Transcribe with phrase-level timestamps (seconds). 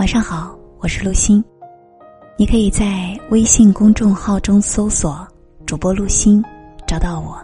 [0.00, 1.44] 晚上好，我是陆欣。
[2.38, 5.28] 你可以在微信公众号中搜索
[5.66, 6.42] “主播陆欣”，
[6.88, 7.38] 找到我。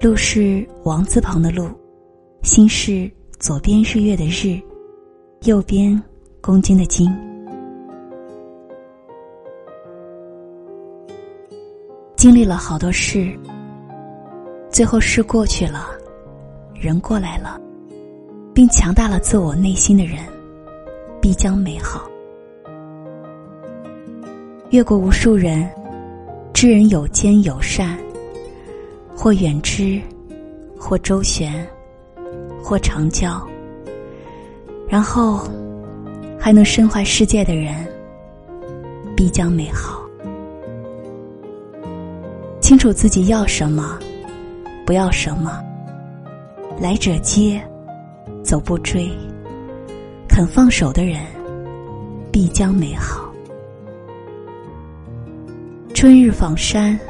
[0.00, 1.70] 陆是王字旁的陆，
[2.42, 3.08] 心是
[3.38, 4.60] 左边日月的日，
[5.42, 6.02] 右边
[6.40, 7.08] 公斤的斤。
[12.16, 13.32] 经历了好多事，
[14.68, 15.90] 最后事过去了，
[16.74, 17.56] 人过来了，
[18.52, 20.18] 并强大了自我内心的人，
[21.26, 22.08] 必将美好。
[24.70, 25.68] 越过无数人，
[26.54, 27.98] 知人有奸有善，
[29.12, 30.00] 或远之，
[30.78, 31.52] 或周旋，
[32.62, 33.44] 或长交，
[34.88, 35.40] 然后
[36.38, 37.74] 还能身怀世界的人，
[39.16, 40.00] 必将美好。
[42.60, 43.98] 清楚自己要什么，
[44.86, 45.60] 不要什么。
[46.80, 47.60] 来者接，
[48.44, 49.10] 走不追。
[50.36, 51.22] 肯放手的人，
[52.30, 53.32] 必将美好。
[55.94, 57.00] 春日访山，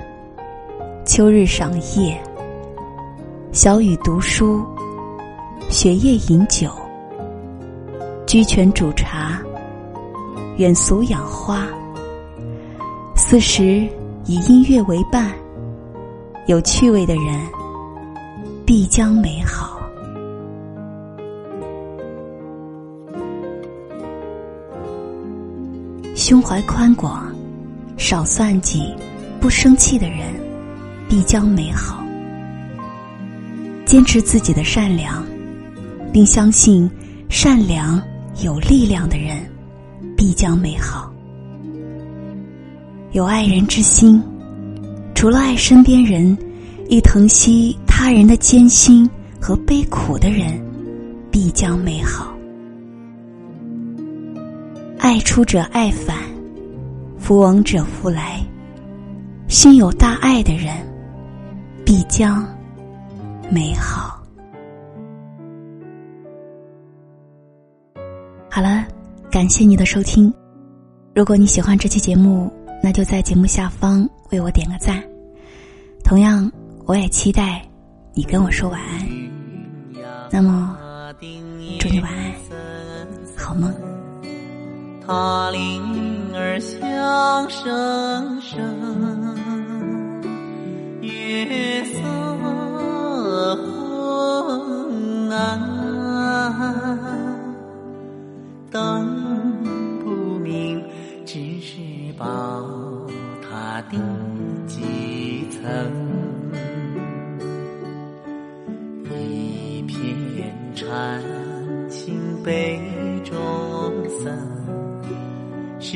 [1.04, 2.16] 秋日赏叶。
[3.50, 4.64] 小雨读书，
[5.68, 6.70] 雪夜饮酒。
[8.28, 9.42] 居泉煮茶，
[10.58, 11.66] 远俗养花。
[13.16, 13.88] 四时
[14.26, 15.32] 以音乐为伴。
[16.46, 17.44] 有趣味的人，
[18.64, 19.75] 必将美好。
[26.16, 27.30] 胸怀宽广，
[27.98, 28.90] 少算计，
[29.38, 30.32] 不生气的人，
[31.10, 32.02] 必将美好。
[33.84, 35.22] 坚持自己的善良，
[36.14, 36.90] 并相信
[37.28, 38.02] 善良
[38.42, 39.46] 有力量的人，
[40.16, 41.12] 必将美好。
[43.12, 44.20] 有爱人之心。
[45.14, 46.36] 除了爱身边人，
[46.88, 50.58] 亦疼惜他人的艰辛和悲苦的人，
[51.30, 52.35] 必将美好。
[55.06, 56.16] 爱出者爱返，
[57.16, 58.44] 福往者福来。
[59.46, 60.74] 心有大爱的人，
[61.84, 62.44] 必将
[63.48, 64.20] 美好。
[68.50, 68.84] 好了，
[69.30, 70.34] 感谢你的收听。
[71.14, 72.52] 如果你喜欢这期节目，
[72.82, 75.00] 那就在节目下方为我点个赞。
[76.02, 76.50] 同样，
[76.84, 77.64] 我也期待
[78.12, 79.06] 你跟我说晚安。
[80.32, 80.76] 那么，
[81.78, 82.32] 祝你晚安，
[83.36, 83.72] 好梦。
[85.06, 89.25] 他铃儿响声声，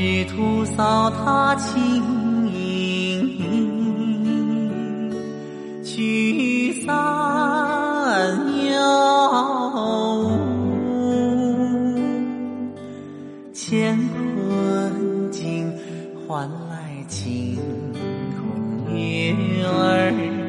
[0.00, 3.36] 试图扫他轻盈，
[5.84, 6.90] 驱散
[8.72, 8.80] 妖
[10.24, 10.30] 雾，
[13.52, 15.70] 乾坤境
[16.26, 17.58] 换来晴
[18.38, 19.34] 空月
[19.66, 20.39] 儿。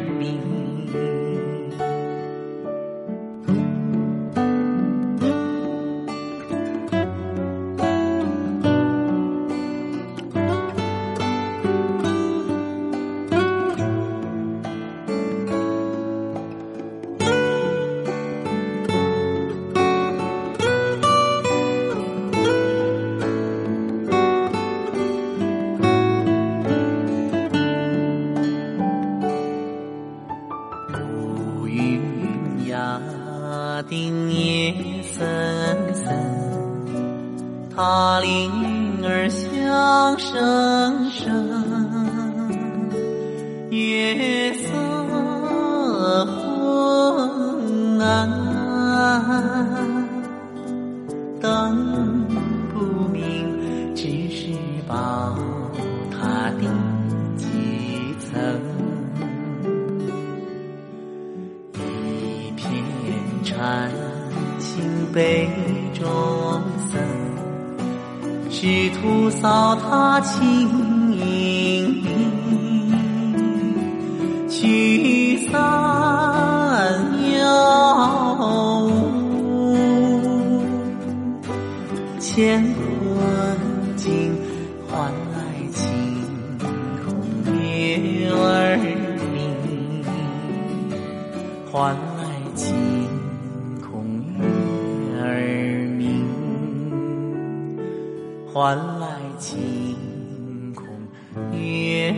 [32.99, 35.23] 塔顶夜森
[35.93, 36.13] 森，
[37.75, 41.70] 塔铃儿响声声，
[63.51, 63.91] 禅
[64.59, 64.81] 心
[65.13, 65.49] 杯
[65.93, 66.07] 中
[66.89, 66.99] 僧，
[68.49, 72.01] 试图扫他轻盈，
[74.49, 75.51] 驱散
[77.39, 78.89] 妖雾，
[82.19, 82.77] 乾坤
[83.97, 84.33] 境
[84.87, 85.37] 换来
[85.73, 85.83] 晴
[87.03, 88.77] 空月儿
[89.33, 89.35] 明。
[91.69, 91.99] 换来
[92.55, 92.65] 晴
[98.53, 99.95] 换来晴
[100.75, 100.85] 空
[101.57, 102.13] 月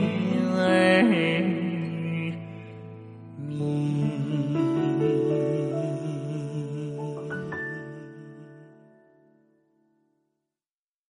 [0.57, 1.32] 儿